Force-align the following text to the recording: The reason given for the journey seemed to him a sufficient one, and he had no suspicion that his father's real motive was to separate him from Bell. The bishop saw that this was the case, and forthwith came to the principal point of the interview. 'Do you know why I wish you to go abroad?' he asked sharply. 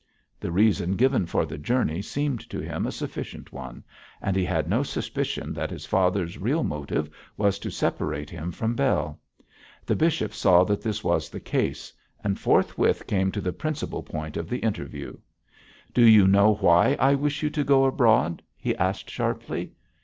The 0.39 0.51
reason 0.51 0.95
given 0.95 1.27
for 1.27 1.45
the 1.45 1.59
journey 1.59 2.01
seemed 2.01 2.49
to 2.49 2.59
him 2.59 2.87
a 2.87 2.91
sufficient 2.91 3.51
one, 3.53 3.83
and 4.19 4.35
he 4.35 4.43
had 4.43 4.67
no 4.67 4.81
suspicion 4.81 5.53
that 5.53 5.69
his 5.69 5.85
father's 5.85 6.39
real 6.39 6.63
motive 6.63 7.07
was 7.37 7.59
to 7.59 7.69
separate 7.69 8.27
him 8.31 8.51
from 8.51 8.73
Bell. 8.73 9.19
The 9.85 9.95
bishop 9.95 10.33
saw 10.33 10.63
that 10.63 10.81
this 10.81 11.03
was 11.03 11.29
the 11.29 11.39
case, 11.39 11.93
and 12.23 12.39
forthwith 12.39 13.05
came 13.05 13.31
to 13.33 13.41
the 13.41 13.53
principal 13.53 14.01
point 14.01 14.37
of 14.37 14.49
the 14.49 14.57
interview. 14.57 15.19
'Do 15.93 16.03
you 16.03 16.27
know 16.27 16.55
why 16.55 16.95
I 16.99 17.13
wish 17.13 17.43
you 17.43 17.51
to 17.51 17.63
go 17.63 17.85
abroad?' 17.85 18.41
he 18.57 18.75
asked 18.77 19.07
sharply. 19.07 19.73